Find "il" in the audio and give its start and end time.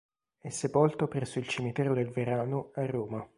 1.37-1.47